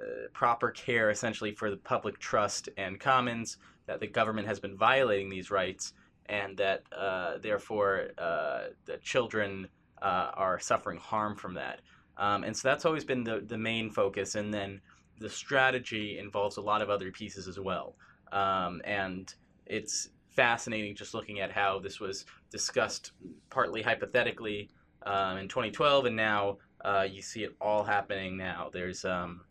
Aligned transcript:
uh, 0.00 0.28
proper 0.32 0.70
care 0.70 1.10
essentially 1.10 1.52
for 1.52 1.70
the 1.70 1.76
public 1.76 2.18
trust 2.18 2.68
and 2.76 3.00
commons, 3.00 3.58
that 3.86 4.00
the 4.00 4.06
government 4.06 4.46
has 4.46 4.60
been 4.60 4.76
violating 4.76 5.28
these 5.28 5.50
rights, 5.50 5.92
and 6.26 6.56
that 6.56 6.82
uh, 6.96 7.38
therefore 7.38 8.08
uh, 8.18 8.64
the 8.84 8.96
children 8.98 9.68
uh, 10.02 10.30
are 10.34 10.58
suffering 10.58 10.98
harm 10.98 11.36
from 11.36 11.54
that. 11.54 11.80
Um, 12.18 12.44
and 12.44 12.56
so 12.56 12.68
that's 12.68 12.84
always 12.84 13.04
been 13.04 13.24
the, 13.24 13.40
the 13.46 13.58
main 13.58 13.90
focus. 13.90 14.34
And 14.34 14.52
then 14.52 14.80
the 15.18 15.28
strategy 15.28 16.18
involves 16.18 16.56
a 16.56 16.60
lot 16.60 16.82
of 16.82 16.90
other 16.90 17.10
pieces 17.10 17.48
as 17.48 17.58
well. 17.58 17.94
Um, 18.32 18.80
and 18.84 19.32
it's 19.66 20.10
fascinating 20.28 20.94
just 20.94 21.14
looking 21.14 21.40
at 21.40 21.50
how 21.50 21.78
this 21.78 22.00
was 22.00 22.26
discussed 22.50 23.12
partly 23.50 23.82
hypothetically 23.82 24.68
um, 25.04 25.38
in 25.38 25.48
2012, 25.48 26.06
and 26.06 26.16
now 26.16 26.58
uh, 26.84 27.06
you 27.10 27.22
see 27.22 27.44
it 27.44 27.54
all 27.60 27.84
happening 27.84 28.36
now. 28.36 28.68
There's 28.72 29.04
um, 29.04 29.42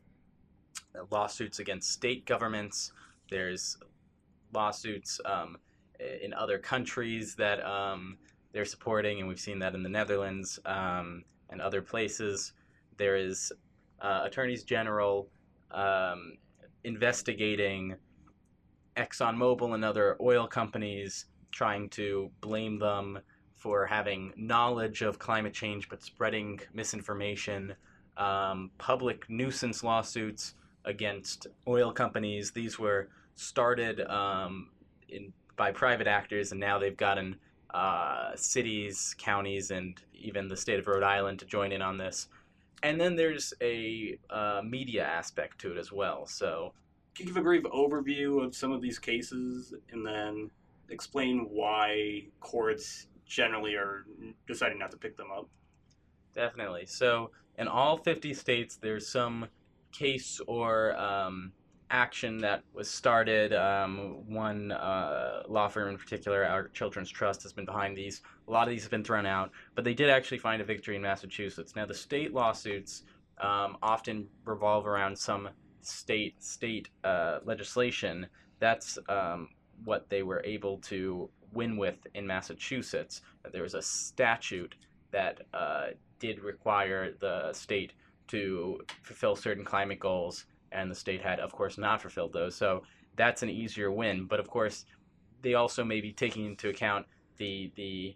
lawsuits 1.11 1.59
against 1.59 1.91
state 1.91 2.25
governments. 2.25 2.91
There's 3.29 3.77
lawsuits 4.53 5.19
um, 5.25 5.57
in 5.99 6.33
other 6.33 6.57
countries 6.57 7.35
that 7.35 7.65
um, 7.65 8.17
they're 8.51 8.65
supporting, 8.65 9.19
and 9.19 9.27
we've 9.27 9.39
seen 9.39 9.59
that 9.59 9.75
in 9.75 9.83
the 9.83 9.89
Netherlands 9.89 10.59
um, 10.65 11.23
and 11.49 11.61
other 11.61 11.81
places. 11.81 12.53
There 12.97 13.15
is 13.15 13.51
uh, 14.01 14.21
attorneys 14.23 14.63
general 14.63 15.29
um, 15.71 16.37
investigating 16.83 17.95
ExxonMobil 18.97 19.73
and 19.73 19.83
other 19.83 20.15
oil 20.21 20.47
companies, 20.47 21.25
trying 21.51 21.89
to 21.89 22.31
blame 22.41 22.79
them 22.79 23.19
for 23.55 23.85
having 23.85 24.31
knowledge 24.37 25.01
of 25.01 25.17
climate 25.17 25.53
change 25.53 25.89
but 25.89 26.03
spreading 26.03 26.59
misinformation. 26.73 27.73
Um, 28.17 28.71
public 28.77 29.29
nuisance 29.29 29.83
lawsuits 29.83 30.53
against 30.85 31.47
oil 31.67 31.91
companies. 31.91 32.51
These 32.51 32.79
were 32.79 33.09
started 33.35 34.01
um, 34.01 34.69
in, 35.09 35.33
by 35.55 35.71
private 35.71 36.07
actors, 36.07 36.51
and 36.51 36.59
now 36.59 36.79
they've 36.79 36.95
gotten 36.95 37.35
uh, 37.73 38.35
cities, 38.35 39.15
counties, 39.17 39.71
and 39.71 39.99
even 40.13 40.47
the 40.47 40.55
state 40.57 40.79
of 40.79 40.87
Rhode 40.87 41.03
Island 41.03 41.39
to 41.39 41.45
join 41.45 41.71
in 41.71 41.81
on 41.81 41.97
this. 41.97 42.27
And 42.83 42.99
then 42.99 43.15
there's 43.15 43.53
a 43.61 44.17
uh, 44.29 44.61
media 44.63 45.03
aspect 45.03 45.59
to 45.61 45.71
it 45.71 45.77
as 45.77 45.91
well. 45.91 46.25
So, 46.27 46.73
can 47.15 47.27
you 47.27 47.33
give 47.33 47.41
a 47.41 47.43
brief 47.43 47.63
overview 47.63 48.45
of 48.45 48.55
some 48.55 48.71
of 48.71 48.81
these 48.81 48.99
cases, 48.99 49.73
and 49.91 50.05
then 50.05 50.51
explain 50.89 51.47
why 51.49 52.27
courts 52.39 53.07
generally 53.25 53.75
are 53.75 54.05
deciding 54.47 54.79
not 54.79 54.91
to 54.91 54.97
pick 54.97 55.17
them 55.17 55.27
up? 55.35 55.49
Definitely. 56.33 56.85
So, 56.85 57.31
in 57.57 57.67
all 57.67 57.97
50 57.97 58.33
states, 58.33 58.75
there's 58.75 59.07
some 59.07 59.47
case 59.97 60.41
or 60.47 60.95
um, 60.97 61.51
action 61.89 62.37
that 62.39 62.63
was 62.73 62.89
started. 62.89 63.53
Um, 63.53 64.23
one 64.27 64.71
uh, 64.71 65.43
law 65.47 65.67
firm 65.67 65.89
in 65.89 65.97
particular, 65.97 66.45
our 66.45 66.67
Children's 66.69 67.09
Trust, 67.09 67.43
has 67.43 67.53
been 67.53 67.65
behind 67.65 67.95
these. 67.95 68.21
A 68.47 68.51
lot 68.51 68.67
of 68.67 68.71
these 68.71 68.83
have 68.83 68.91
been 68.91 69.03
thrown 69.03 69.25
out, 69.25 69.51
but 69.75 69.83
they 69.83 69.93
did 69.93 70.09
actually 70.09 70.39
find 70.39 70.61
a 70.61 70.65
victory 70.65 70.95
in 70.95 71.01
Massachusetts. 71.01 71.75
Now, 71.75 71.85
the 71.85 71.93
state 71.93 72.33
lawsuits 72.33 73.03
um, 73.39 73.77
often 73.81 74.27
revolve 74.45 74.87
around 74.87 75.17
some 75.17 75.49
state 75.81 76.41
state 76.43 76.89
uh, 77.03 77.39
legislation. 77.43 78.27
That's 78.59 78.97
um, 79.09 79.49
what 79.83 80.09
they 80.09 80.23
were 80.23 80.41
able 80.43 80.77
to 80.79 81.29
win 81.53 81.77
with 81.77 81.95
in 82.13 82.25
Massachusetts. 82.25 83.21
There 83.51 83.63
was 83.63 83.75
a 83.75 83.81
statute 83.81 84.75
that 85.11 85.41
uh, 85.53 85.87
did 86.19 86.39
require 86.39 87.13
the 87.19 87.53
state 87.53 87.93
to 88.27 88.81
fulfill 89.03 89.35
certain 89.35 89.63
climate 89.63 89.99
goals, 89.99 90.45
and 90.71 90.89
the 90.89 90.95
state 90.95 91.21
had, 91.21 91.39
of 91.39 91.51
course, 91.51 91.77
not 91.77 92.01
fulfilled 92.01 92.33
those. 92.33 92.55
So 92.55 92.83
that's 93.15 93.43
an 93.43 93.49
easier 93.49 93.91
win. 93.91 94.25
But 94.25 94.39
of 94.39 94.49
course, 94.49 94.85
they 95.41 95.53
also 95.53 95.83
may 95.83 96.01
be 96.01 96.11
taking 96.11 96.45
into 96.45 96.69
account 96.69 97.05
the 97.37 97.71
the 97.75 98.15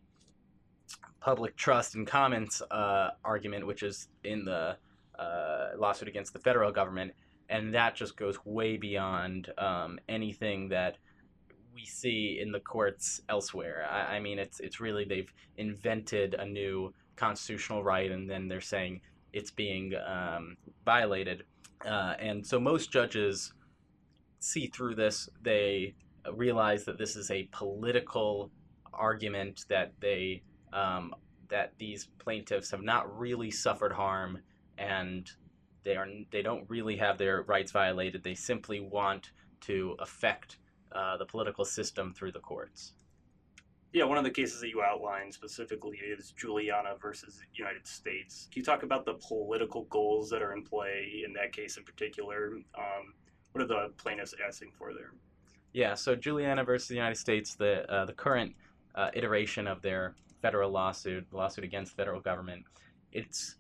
public 1.19 1.55
trust 1.55 1.95
and 1.95 2.07
commons 2.07 2.61
uh, 2.71 3.09
argument, 3.23 3.67
which 3.67 3.83
is 3.83 4.07
in 4.23 4.45
the 4.45 4.77
uh, 5.17 5.69
lawsuit 5.77 6.07
against 6.07 6.33
the 6.33 6.39
federal 6.39 6.71
government, 6.71 7.11
and 7.49 7.73
that 7.73 7.95
just 7.95 8.15
goes 8.17 8.37
way 8.45 8.77
beyond 8.77 9.51
um, 9.57 9.99
anything 10.07 10.69
that 10.69 10.97
we 11.73 11.85
see 11.85 12.39
in 12.41 12.51
the 12.51 12.59
courts 12.59 13.21
elsewhere. 13.29 13.87
I, 13.89 14.15
I 14.15 14.19
mean, 14.19 14.39
it's 14.39 14.59
it's 14.59 14.79
really 14.79 15.05
they've 15.05 15.31
invented 15.57 16.35
a 16.35 16.45
new 16.45 16.93
constitutional 17.15 17.83
right, 17.83 18.11
and 18.11 18.29
then 18.29 18.47
they're 18.47 18.61
saying 18.61 19.01
it's 19.33 19.51
being 19.51 19.93
um, 20.07 20.57
violated. 20.85 21.43
Uh, 21.85 22.13
and 22.19 22.45
so 22.45 22.59
most 22.59 22.91
judges 22.91 23.53
see 24.39 24.67
through 24.67 24.95
this. 24.95 25.29
They 25.41 25.95
realize 26.33 26.85
that 26.85 26.97
this 26.97 27.15
is 27.15 27.31
a 27.31 27.47
political 27.51 28.51
argument 28.93 29.65
that 29.69 29.93
they 29.99 30.41
um, 30.73 31.15
that 31.49 31.73
these 31.79 32.09
plaintiffs 32.19 32.71
have 32.71 32.83
not 32.83 33.17
really 33.17 33.49
suffered 33.49 33.91
harm 33.91 34.39
and 34.77 35.29
they 35.83 35.95
are 35.95 36.07
they 36.31 36.41
don't 36.41 36.69
really 36.69 36.97
have 36.97 37.17
their 37.17 37.43
rights 37.43 37.71
violated. 37.71 38.23
They 38.23 38.35
simply 38.35 38.79
want 38.79 39.31
to 39.61 39.95
affect 39.99 40.57
uh, 40.91 41.17
the 41.17 41.25
political 41.25 41.65
system 41.65 42.13
through 42.13 42.31
the 42.31 42.39
courts. 42.39 42.93
Yeah, 43.91 44.03
one 44.03 44.19
of 44.19 44.23
the 44.23 44.29
cases 44.29 44.61
that 44.61 44.69
you 44.69 44.83
outlined 44.83 45.33
specifically 45.33 45.97
is 45.97 46.31
Juliana 46.37 46.93
versus 47.01 47.41
United 47.53 47.87
States. 47.87 48.47
Can 48.51 48.59
you 48.59 48.65
talk 48.65 48.83
about 48.83 49.03
the 49.03 49.15
political 49.15 49.85
goals 49.85 50.29
that 50.29 50.43
are 50.43 50.53
in 50.53 50.63
play 50.63 51.23
in 51.25 51.33
that 51.33 51.53
case 51.53 51.77
in 51.77 51.83
particular? 51.83 52.59
Um, 52.77 53.13
what 53.51 53.63
are 53.63 53.67
the 53.67 53.91
plaintiffs 53.97 54.35
asking 54.47 54.71
for 54.77 54.93
there? 54.93 55.13
Yeah, 55.73 55.95
so 55.95 56.15
Juliana 56.15 56.63
versus 56.63 56.87
the 56.87 56.95
United 56.95 57.17
States, 57.17 57.55
the 57.55 57.89
uh, 57.91 58.05
the 58.05 58.13
current 58.13 58.53
uh, 58.93 59.09
iteration 59.13 59.65
of 59.65 59.81
their 59.81 60.15
federal 60.41 60.69
lawsuit, 60.71 61.25
lawsuit 61.31 61.63
against 61.63 61.95
the 61.95 62.01
federal 62.03 62.21
government, 62.21 62.63
it's 63.11 63.55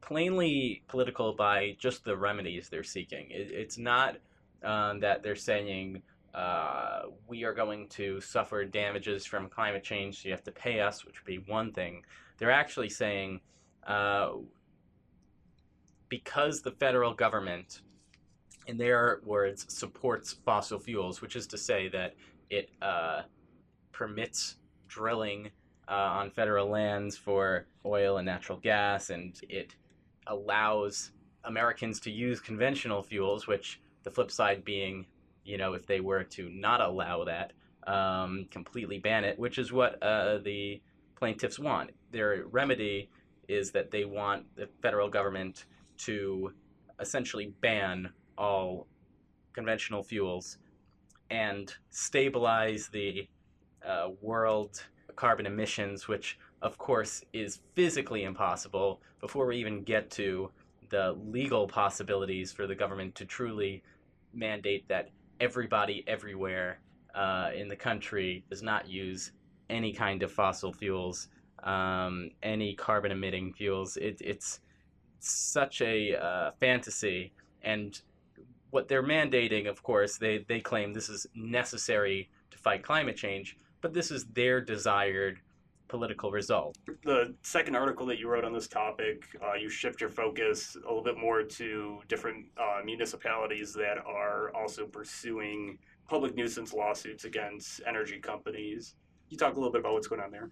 plainly 0.00 0.82
political 0.88 1.34
by 1.34 1.76
just 1.78 2.04
the 2.04 2.16
remedies 2.16 2.68
they're 2.68 2.82
seeking. 2.82 3.30
It, 3.30 3.50
it's 3.52 3.78
not 3.78 4.16
um, 4.62 5.00
that 5.00 5.22
they're 5.22 5.36
saying 5.36 6.02
uh, 6.36 7.02
we 7.26 7.44
are 7.44 7.54
going 7.54 7.88
to 7.88 8.20
suffer 8.20 8.64
damages 8.64 9.24
from 9.24 9.48
climate 9.48 9.82
change, 9.82 10.22
so 10.22 10.28
you 10.28 10.34
have 10.34 10.44
to 10.44 10.52
pay 10.52 10.80
us, 10.80 11.04
which 11.04 11.16
would 11.18 11.26
be 11.26 11.50
one 11.50 11.72
thing. 11.72 12.02
They're 12.36 12.50
actually 12.50 12.90
saying 12.90 13.40
uh, 13.86 14.32
because 16.10 16.60
the 16.60 16.72
federal 16.72 17.14
government, 17.14 17.80
in 18.66 18.76
their 18.76 19.20
words, 19.24 19.64
supports 19.68 20.34
fossil 20.44 20.78
fuels, 20.78 21.22
which 21.22 21.36
is 21.36 21.46
to 21.48 21.58
say 21.58 21.88
that 21.88 22.14
it 22.50 22.70
uh, 22.82 23.22
permits 23.92 24.56
drilling 24.88 25.50
uh, 25.88 25.92
on 25.92 26.30
federal 26.30 26.68
lands 26.68 27.16
for 27.16 27.66
oil 27.86 28.18
and 28.18 28.26
natural 28.26 28.58
gas, 28.58 29.08
and 29.08 29.40
it 29.48 29.74
allows 30.26 31.12
Americans 31.44 31.98
to 32.00 32.10
use 32.10 32.40
conventional 32.40 33.02
fuels, 33.02 33.46
which 33.46 33.80
the 34.02 34.10
flip 34.10 34.30
side 34.30 34.64
being, 34.64 35.06
you 35.46 35.56
know, 35.56 35.74
if 35.74 35.86
they 35.86 36.00
were 36.00 36.24
to 36.24 36.48
not 36.50 36.80
allow 36.80 37.24
that, 37.24 37.52
um, 37.86 38.46
completely 38.50 38.98
ban 38.98 39.24
it, 39.24 39.38
which 39.38 39.58
is 39.58 39.72
what 39.72 40.02
uh, 40.02 40.38
the 40.38 40.80
plaintiffs 41.16 41.58
want. 41.58 41.90
Their 42.10 42.44
remedy 42.50 43.08
is 43.48 43.70
that 43.70 43.90
they 43.90 44.04
want 44.04 44.44
the 44.56 44.68
federal 44.82 45.08
government 45.08 45.66
to 45.98 46.52
essentially 47.00 47.52
ban 47.60 48.10
all 48.36 48.86
conventional 49.52 50.02
fuels 50.02 50.58
and 51.30 51.72
stabilize 51.90 52.88
the 52.88 53.28
uh, 53.86 54.08
world 54.20 54.82
carbon 55.14 55.46
emissions, 55.46 56.08
which 56.08 56.38
of 56.62 56.76
course 56.78 57.22
is 57.32 57.60
physically 57.74 58.24
impossible 58.24 59.00
before 59.20 59.46
we 59.46 59.56
even 59.56 59.82
get 59.82 60.10
to 60.10 60.50
the 60.88 61.16
legal 61.26 61.66
possibilities 61.66 62.52
for 62.52 62.66
the 62.66 62.74
government 62.74 63.14
to 63.14 63.24
truly 63.24 63.82
mandate 64.32 64.86
that 64.88 65.08
everybody 65.40 66.04
everywhere 66.06 66.80
uh, 67.14 67.50
in 67.54 67.68
the 67.68 67.76
country 67.76 68.44
does 68.50 68.62
not 68.62 68.88
use 68.88 69.32
any 69.70 69.92
kind 69.92 70.22
of 70.22 70.30
fossil 70.30 70.72
fuels, 70.72 71.28
um, 71.64 72.30
any 72.42 72.74
carbon 72.74 73.12
emitting 73.12 73.52
fuels. 73.52 73.96
It, 73.96 74.20
it's 74.20 74.60
such 75.18 75.80
a 75.80 76.16
uh, 76.16 76.50
fantasy. 76.60 77.32
And 77.62 78.00
what 78.70 78.88
they're 78.88 79.02
mandating, 79.02 79.68
of 79.68 79.82
course, 79.82 80.18
they, 80.18 80.44
they 80.46 80.60
claim 80.60 80.92
this 80.92 81.08
is 81.08 81.26
necessary 81.34 82.28
to 82.50 82.58
fight 82.58 82.82
climate 82.82 83.16
change, 83.16 83.56
but 83.80 83.92
this 83.92 84.10
is 84.10 84.24
their 84.26 84.60
desired 84.60 85.40
political 85.88 86.30
result. 86.30 86.76
The 87.04 87.34
second 87.42 87.76
article 87.76 88.06
that 88.06 88.18
you 88.18 88.28
wrote 88.28 88.44
on 88.44 88.52
this 88.52 88.68
topic, 88.68 89.24
uh, 89.42 89.54
you 89.54 89.68
shift 89.68 90.00
your 90.00 90.10
focus 90.10 90.76
a 90.76 90.86
little 90.86 91.02
bit 91.02 91.16
more 91.16 91.42
to 91.42 92.00
different 92.08 92.46
uh, 92.56 92.80
municipalities 92.84 93.72
that 93.74 93.98
are 94.06 94.54
also 94.54 94.86
pursuing 94.86 95.78
public 96.08 96.34
nuisance 96.34 96.72
lawsuits 96.72 97.24
against 97.24 97.80
energy 97.86 98.18
companies. 98.18 98.94
Can 99.28 99.32
you 99.32 99.38
talk 99.38 99.54
a 99.54 99.56
little 99.56 99.72
bit 99.72 99.80
about 99.80 99.94
what's 99.94 100.06
going 100.06 100.20
on 100.20 100.30
there? 100.30 100.50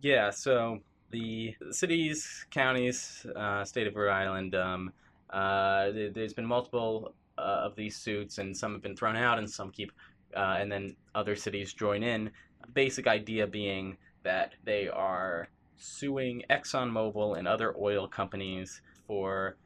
Yeah, 0.00 0.30
so 0.30 0.78
the 1.10 1.54
cities, 1.70 2.46
counties, 2.50 3.26
uh, 3.36 3.64
state 3.64 3.86
of 3.86 3.96
Rhode 3.96 4.12
Island, 4.12 4.54
um, 4.54 4.92
uh, 5.30 5.90
there's 6.12 6.32
been 6.32 6.46
multiple 6.46 7.14
uh, 7.36 7.62
of 7.64 7.76
these 7.76 7.96
suits, 7.96 8.38
and 8.38 8.56
some 8.56 8.72
have 8.72 8.82
been 8.82 8.96
thrown 8.96 9.16
out, 9.16 9.38
and 9.38 9.48
some 9.48 9.70
keep, 9.70 9.92
uh, 10.36 10.56
and 10.58 10.70
then 10.70 10.96
other 11.14 11.36
cities 11.36 11.72
join 11.72 12.02
in. 12.02 12.30
Basic 12.74 13.06
idea 13.06 13.46
being 13.46 13.96
that 14.22 14.54
they 14.64 14.88
are 14.88 15.48
suing 15.76 16.42
ExxonMobil 16.50 17.38
and 17.38 17.46
other 17.46 17.74
oil 17.78 18.08
companies 18.08 18.82
for 19.06 19.56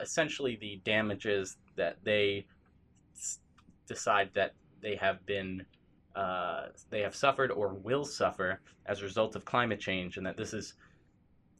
essentially 0.00 0.56
the 0.60 0.80
damages 0.84 1.56
that 1.76 1.96
they 2.04 2.46
s- 3.14 3.40
decide 3.86 4.30
that 4.34 4.54
they 4.80 4.96
have 4.96 5.24
been 5.26 5.64
uh, 6.14 6.66
they 6.90 7.00
have 7.00 7.14
suffered 7.14 7.50
or 7.50 7.74
will 7.74 8.04
suffer 8.04 8.60
as 8.86 9.00
a 9.00 9.04
result 9.04 9.34
of 9.34 9.44
climate 9.44 9.80
change, 9.80 10.16
and 10.16 10.24
that 10.24 10.36
this 10.36 10.54
is 10.54 10.74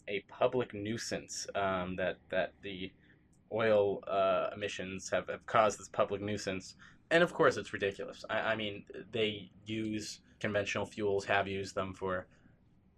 a 0.07 0.21
public 0.29 0.73
nuisance 0.75 1.47
um, 1.57 1.97
that 1.97 2.19
that 2.31 2.53
the 2.63 2.93
oil 3.53 4.03
uh, 4.07 4.51
emissions 4.55 5.11
have, 5.11 5.29
have 5.29 5.45
caused 5.47 5.79
this 5.79 5.89
public 5.89 6.21
nuisance. 6.21 6.77
And 7.11 7.23
of 7.23 7.33
course, 7.33 7.57
it's 7.57 7.73
ridiculous. 7.73 8.25
I, 8.31 8.39
I 8.39 8.57
mean, 8.57 8.85
they 9.13 9.51
use 9.67 10.21
conventional 10.45 10.85
fuels, 10.85 11.25
have 11.25 11.49
used 11.49 11.75
them 11.75 11.95
for 11.95 12.27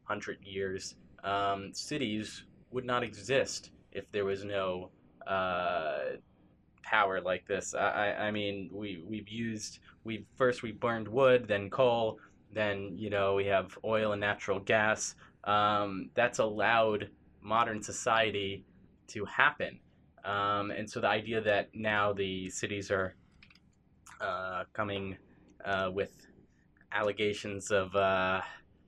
hundred 0.03 0.39
years. 0.43 0.97
Um, 1.23 1.73
cities 1.73 2.45
would 2.73 2.85
not 2.85 3.05
exist 3.05 3.71
if 3.93 4.11
there 4.11 4.25
was 4.25 4.43
no 4.45 4.91
uh, 5.29 6.17
power 6.83 7.21
like 7.21 7.47
this. 7.47 7.73
I, 7.73 8.15
I 8.27 8.31
mean, 8.33 8.69
we 8.73 9.05
we've 9.07 9.29
used 9.29 9.79
we 10.03 10.27
first 10.35 10.65
we 10.65 10.73
burned 10.73 11.07
wood, 11.07 11.47
then 11.47 11.71
coal, 11.71 12.19
then 12.53 12.77
you 12.97 13.11
know 13.11 13.35
we 13.35 13.47
have 13.47 13.79
oil 13.85 14.11
and 14.11 14.21
natural 14.21 14.59
gas. 14.59 15.15
Um, 15.45 16.11
that's 16.15 16.41
allowed 16.41 17.11
modern 17.41 17.81
society 17.81 18.65
to 19.13 19.25
happen, 19.25 19.79
um, 20.25 20.73
and 20.73 20.91
so 20.91 21.01
the 21.01 21.13
idea 21.21 21.41
that 21.43 21.69
now 21.75 22.13
the 22.13 22.51
cities 22.51 22.91
are 22.91 23.15
uh, 24.21 24.65
coming 24.73 25.17
uh, 25.65 25.91
with 25.93 26.27
allegations 26.97 27.71
of 27.71 27.95
uh, 27.95 28.41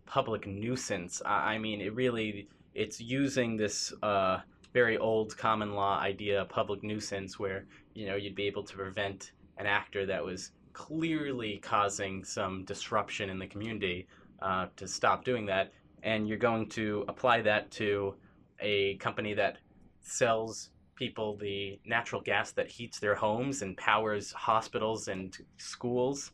public 0.06 0.46
nuisance. 0.46 1.20
I, 1.24 1.58
mean, 1.58 1.80
it 1.80 1.94
really 1.94 2.48
it's 2.74 3.00
using 3.00 3.56
this 3.56 3.92
uh, 4.02 4.38
very 4.72 4.96
old 4.96 5.36
common 5.36 5.74
law 5.74 5.98
idea 5.98 6.42
of 6.42 6.48
public 6.48 6.82
nuisance 6.82 7.38
where 7.38 7.66
you 7.94 8.06
know 8.06 8.16
you'd 8.16 8.34
be 8.34 8.46
able 8.46 8.62
to 8.64 8.74
prevent 8.76 9.32
an 9.58 9.66
actor 9.66 10.06
that 10.06 10.24
was 10.24 10.52
clearly 10.72 11.58
causing 11.58 12.24
some 12.24 12.64
disruption 12.64 13.30
in 13.30 13.38
the 13.38 13.46
community 13.46 14.06
uh, 14.40 14.66
to 14.76 14.86
stop 14.86 15.24
doing 15.24 15.46
that 15.46 15.72
and 16.02 16.28
you're 16.28 16.38
going 16.38 16.68
to 16.68 17.04
apply 17.08 17.42
that 17.42 17.70
to 17.70 18.14
a 18.60 18.94
company 18.96 19.34
that 19.34 19.58
sells 20.00 20.70
people 20.94 21.36
the 21.36 21.78
natural 21.84 22.20
gas 22.20 22.52
that 22.52 22.68
heats 22.68 22.98
their 23.00 23.14
homes 23.14 23.62
and 23.62 23.76
powers 23.76 24.32
hospitals 24.32 25.08
and 25.08 25.38
schools 25.56 26.32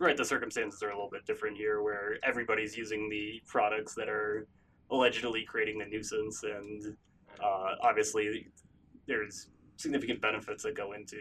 Right, 0.00 0.16
the 0.16 0.24
circumstances 0.24 0.82
are 0.82 0.88
a 0.88 0.94
little 0.94 1.10
bit 1.10 1.26
different 1.26 1.58
here, 1.58 1.82
where 1.82 2.16
everybody's 2.22 2.74
using 2.74 3.10
the 3.10 3.42
products 3.46 3.94
that 3.96 4.08
are 4.08 4.46
allegedly 4.90 5.44
creating 5.44 5.78
the 5.78 5.84
nuisance, 5.84 6.42
and 6.42 6.96
uh, 7.38 7.74
obviously 7.82 8.46
there's 9.06 9.50
significant 9.76 10.22
benefits 10.22 10.62
that 10.62 10.74
go 10.74 10.94
into 10.94 11.18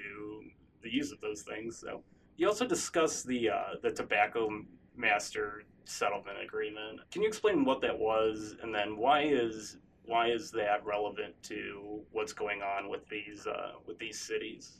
the 0.81 0.89
use 0.89 1.11
of 1.11 1.19
those 1.19 1.41
things. 1.41 1.77
So 1.77 2.03
you 2.37 2.47
also 2.47 2.65
discuss 2.65 3.21
the 3.21 3.49
uh, 3.49 3.73
the 3.83 3.91
tobacco 3.91 4.49
master 4.95 5.63
settlement 5.83 6.37
agreement. 6.41 7.01
Can 7.11 7.21
you 7.21 7.27
explain 7.27 7.65
what 7.65 7.81
that 7.81 7.99
was, 7.99 8.55
and 8.63 8.73
then 8.73 8.95
why 8.95 9.23
is 9.23 9.75
why 10.05 10.29
is 10.29 10.51
that 10.51 10.85
relevant 10.85 11.35
to 11.43 11.99
what's 12.13 12.31
going 12.31 12.61
on 12.61 12.89
with 12.89 13.05
these 13.09 13.45
uh, 13.45 13.73
with 13.85 13.99
these 13.99 14.17
cities? 14.17 14.79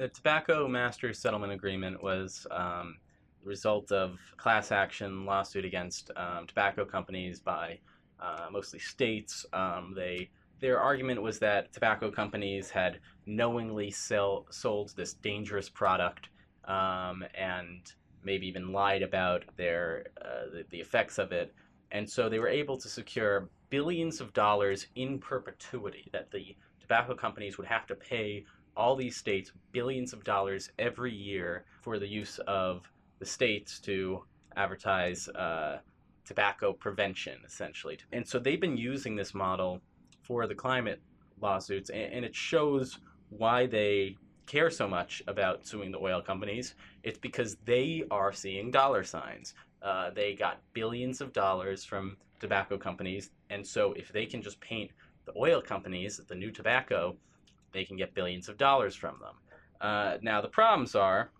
The 0.00 0.08
Tobacco 0.08 0.66
Master 0.66 1.12
Settlement 1.12 1.52
Agreement 1.52 2.02
was 2.02 2.46
um, 2.50 2.96
the 3.42 3.46
result 3.46 3.92
of 3.92 4.18
class 4.38 4.72
action 4.72 5.26
lawsuit 5.26 5.66
against 5.66 6.10
um, 6.16 6.46
tobacco 6.46 6.86
companies 6.86 7.38
by 7.38 7.78
uh, 8.18 8.46
mostly 8.50 8.78
states. 8.78 9.44
Um, 9.52 9.92
they 9.94 10.30
their 10.58 10.80
argument 10.80 11.20
was 11.20 11.38
that 11.40 11.70
tobacco 11.74 12.10
companies 12.10 12.70
had 12.70 12.98
knowingly 13.26 13.90
sell, 13.90 14.46
sold 14.48 14.94
this 14.96 15.12
dangerous 15.12 15.68
product 15.68 16.30
um, 16.64 17.22
and 17.34 17.92
maybe 18.24 18.46
even 18.46 18.72
lied 18.72 19.02
about 19.02 19.44
their 19.58 20.06
uh, 20.24 20.48
the, 20.50 20.64
the 20.70 20.80
effects 20.80 21.18
of 21.18 21.30
it, 21.30 21.52
and 21.92 22.08
so 22.08 22.30
they 22.30 22.38
were 22.38 22.48
able 22.48 22.78
to 22.78 22.88
secure 22.88 23.50
billions 23.68 24.22
of 24.22 24.32
dollars 24.32 24.86
in 24.94 25.18
perpetuity 25.18 26.08
that 26.10 26.30
the 26.30 26.56
tobacco 26.80 27.14
companies 27.14 27.58
would 27.58 27.66
have 27.66 27.86
to 27.86 27.94
pay 27.94 28.46
all 28.76 28.96
these 28.96 29.16
states 29.16 29.52
billions 29.72 30.12
of 30.12 30.24
dollars 30.24 30.70
every 30.78 31.12
year 31.12 31.64
for 31.80 31.98
the 31.98 32.06
use 32.06 32.38
of 32.46 32.90
the 33.18 33.26
states 33.26 33.78
to 33.80 34.24
advertise 34.56 35.28
uh, 35.28 35.78
tobacco 36.24 36.72
prevention, 36.72 37.38
essentially. 37.44 37.98
And 38.12 38.26
so 38.26 38.38
they've 38.38 38.60
been 38.60 38.76
using 38.76 39.16
this 39.16 39.34
model 39.34 39.80
for 40.22 40.46
the 40.46 40.54
climate 40.54 41.00
lawsuits, 41.40 41.90
and, 41.90 42.12
and 42.12 42.24
it 42.24 42.34
shows 42.34 42.98
why 43.30 43.66
they 43.66 44.16
care 44.46 44.70
so 44.70 44.88
much 44.88 45.22
about 45.28 45.66
suing 45.66 45.92
the 45.92 45.98
oil 45.98 46.20
companies. 46.20 46.74
It's 47.02 47.18
because 47.18 47.56
they 47.64 48.04
are 48.10 48.32
seeing 48.32 48.70
dollar 48.70 49.04
signs. 49.04 49.54
Uh, 49.82 50.10
they 50.10 50.34
got 50.34 50.60
billions 50.72 51.20
of 51.20 51.32
dollars 51.32 51.84
from 51.84 52.16
tobacco 52.40 52.76
companies, 52.76 53.30
and 53.50 53.66
so 53.66 53.92
if 53.94 54.12
they 54.12 54.26
can 54.26 54.42
just 54.42 54.60
paint 54.60 54.90
the 55.24 55.32
oil 55.36 55.60
companies, 55.60 56.20
the 56.28 56.34
new 56.34 56.50
tobacco, 56.50 57.16
they 57.72 57.84
can 57.84 57.96
get 57.96 58.14
billions 58.14 58.48
of 58.48 58.56
dollars 58.56 58.94
from 58.94 59.18
them. 59.20 59.34
Uh, 59.80 60.18
now, 60.22 60.40
the 60.40 60.48
problems 60.48 60.94
are, 60.94 61.30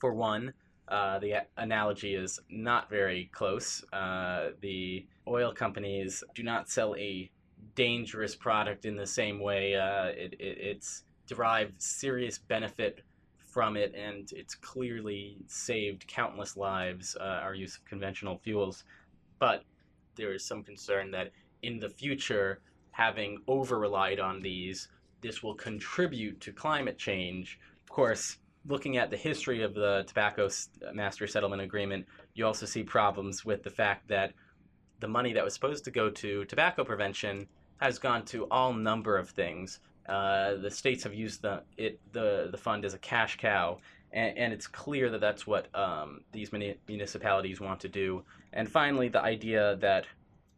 for 0.00 0.12
one, 0.12 0.52
uh, 0.88 1.18
the 1.18 1.34
analogy 1.56 2.14
is 2.14 2.38
not 2.50 2.90
very 2.90 3.30
close. 3.32 3.84
Uh, 3.92 4.50
the 4.60 5.06
oil 5.26 5.52
companies 5.52 6.22
do 6.34 6.42
not 6.42 6.68
sell 6.68 6.94
a 6.96 7.30
dangerous 7.74 8.36
product 8.36 8.84
in 8.84 8.96
the 8.96 9.06
same 9.06 9.40
way. 9.40 9.74
Uh, 9.74 10.06
it, 10.06 10.34
it, 10.38 10.58
it's 10.58 11.04
derived 11.26 11.80
serious 11.80 12.38
benefit 12.38 13.00
from 13.38 13.76
it, 13.76 13.94
and 13.94 14.30
it's 14.32 14.54
clearly 14.54 15.38
saved 15.46 16.06
countless 16.06 16.56
lives. 16.56 17.16
Uh, 17.18 17.40
our 17.42 17.54
use 17.54 17.76
of 17.76 17.84
conventional 17.84 18.38
fuels, 18.44 18.84
but 19.38 19.64
there 20.16 20.34
is 20.34 20.44
some 20.44 20.62
concern 20.62 21.10
that 21.12 21.30
in 21.62 21.78
the 21.78 21.88
future, 21.88 22.60
having 22.90 23.38
over 23.48 23.78
relied 23.78 24.20
on 24.20 24.42
these, 24.42 24.88
this 25.24 25.42
will 25.42 25.54
contribute 25.54 26.38
to 26.42 26.52
climate 26.52 26.98
change. 26.98 27.58
Of 27.82 27.88
course, 27.88 28.36
looking 28.66 28.98
at 28.98 29.10
the 29.10 29.16
history 29.16 29.62
of 29.62 29.72
the 29.72 30.04
Tobacco 30.06 30.50
Master 30.92 31.26
Settlement 31.26 31.62
Agreement, 31.62 32.06
you 32.34 32.44
also 32.44 32.66
see 32.66 32.82
problems 32.82 33.42
with 33.42 33.62
the 33.62 33.70
fact 33.70 34.06
that 34.08 34.34
the 35.00 35.08
money 35.08 35.32
that 35.32 35.42
was 35.42 35.54
supposed 35.54 35.82
to 35.84 35.90
go 35.90 36.10
to 36.10 36.44
tobacco 36.44 36.84
prevention 36.84 37.48
has 37.78 37.98
gone 37.98 38.24
to 38.26 38.46
all 38.50 38.74
number 38.74 39.16
of 39.16 39.30
things. 39.30 39.80
Uh, 40.06 40.56
the 40.56 40.70
states 40.70 41.02
have 41.04 41.14
used 41.14 41.40
the 41.40 41.62
it 41.78 41.98
the 42.12 42.48
the 42.52 42.58
fund 42.58 42.84
as 42.84 42.92
a 42.92 42.98
cash 42.98 43.38
cow, 43.38 43.78
and, 44.12 44.36
and 44.36 44.52
it's 44.52 44.66
clear 44.66 45.08
that 45.08 45.22
that's 45.22 45.46
what 45.46 45.74
um, 45.74 46.20
these 46.32 46.52
municipalities 46.86 47.62
want 47.62 47.80
to 47.80 47.88
do. 47.88 48.22
And 48.52 48.70
finally, 48.70 49.08
the 49.08 49.22
idea 49.22 49.76
that 49.76 50.04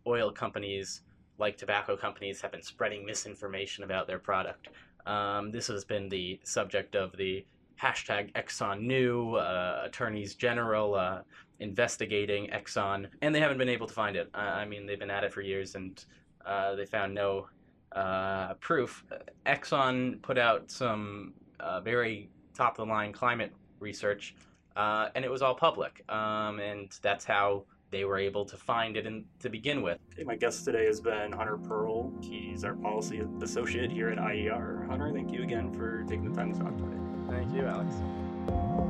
oil 0.07 0.33
companies, 0.33 1.03
like 1.39 1.57
tobacco 1.57 1.97
companies, 1.97 2.41
have 2.41 2.53
been 2.53 2.63
spreading 2.63 3.05
misinformation 3.05 3.85
about 3.85 4.07
their 4.07 4.19
product. 4.19 4.69
Um, 5.07 5.51
this 5.51 5.69
has 5.69 5.85
been 5.85 6.09
the 6.09 6.41
subject 6.43 6.95
of 6.95 7.17
the 7.17 7.45
hashtag 7.81 8.33
Exxon 8.33 8.81
Knew, 8.81 9.35
uh, 9.35 9.83
attorneys 9.85 10.35
general 10.35 10.95
uh, 10.95 11.21
investigating 11.61 12.49
Exxon, 12.49 13.07
and 13.23 13.35
they 13.35 13.41
haven't 13.41 13.59
been 13.59 13.69
able 13.69 13.87
to 13.87 13.95
find 13.95 14.17
it. 14.17 14.31
I 14.35 14.65
mean, 14.65 14.87
they've 14.87 14.99
been 14.99 15.11
at 15.11 15.25
it 15.25 15.33
for 15.33 15.43
years 15.43 15.75
and 15.75 16.03
uh, 16.45 16.75
they 16.75 16.87
found 16.87 17.15
no 17.15 17.49
uh, 17.93 18.55
proof. 18.55 19.05
Exxon 19.47 20.21
put 20.23 20.39
out 20.39 20.71
some 20.71 21.35
uh, 21.61 21.81
very 21.81 22.29
top 22.55 22.79
of 22.79 22.87
the 22.87 22.93
line 22.93 23.13
climate 23.13 23.53
research, 23.79 24.35
and 24.77 25.25
it 25.25 25.31
was 25.31 25.43
all 25.43 25.55
public, 25.55 26.03
um, 26.09 26.61
and 26.61 26.99
that's 27.03 27.25
how 27.25 27.65
they 27.91 28.05
were 28.05 28.19
able 28.19 28.45
to 28.45 28.57
find 28.57 28.97
it 28.97 29.07
in, 29.07 29.25
to 29.41 29.49
begin 29.49 29.83
with. 29.83 29.99
Okay, 30.13 30.25
my 30.25 30.37
guest 30.37 30.65
today 30.65 30.87
has 30.87 31.01
been 31.01 31.33
Hunter 31.33 31.57
Pearl. 31.57 32.13
He's 32.21 32.65
our 32.65 32.75
policy 32.75 33.23
associate 33.43 33.91
here 33.91 34.11
at 34.11 34.19
IER. 34.19 34.87
Hunter, 34.89 35.11
thank 35.13 35.33
you 35.33 35.43
again 35.43 35.73
for 35.73 36.03
taking 36.05 36.31
the 36.31 36.37
time 36.37 36.53
to 36.53 36.61
talk 36.61 36.77
today. 36.77 36.97
Thank 37.29 37.53
you, 37.53 37.67
Alex. 37.67 38.86